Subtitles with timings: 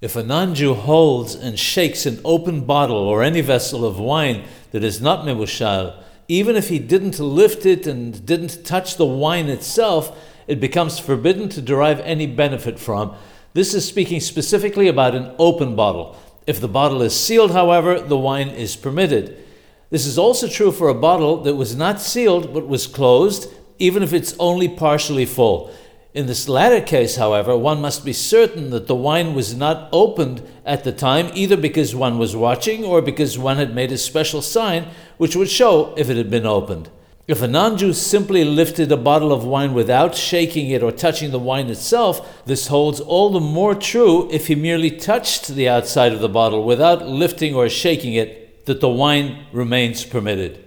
[0.00, 4.44] If a non Jew holds and shakes an open bottle or any vessel of wine
[4.70, 9.50] that is not mebushal, even if he didn't lift it and didn't touch the wine
[9.50, 10.16] itself,
[10.46, 13.14] it becomes forbidden to derive any benefit from.
[13.52, 16.16] This is speaking specifically about an open bottle.
[16.46, 19.36] If the bottle is sealed, however, the wine is permitted.
[19.90, 24.02] This is also true for a bottle that was not sealed but was closed, even
[24.02, 25.70] if it's only partially full.
[26.12, 30.42] In this latter case, however, one must be certain that the wine was not opened
[30.66, 34.42] at the time, either because one was watching or because one had made a special
[34.42, 34.88] sign
[35.18, 36.90] which would show if it had been opened.
[37.28, 41.30] If a non Jew simply lifted a bottle of wine without shaking it or touching
[41.30, 46.12] the wine itself, this holds all the more true if he merely touched the outside
[46.12, 50.64] of the bottle without lifting or shaking it, that the wine remains permitted.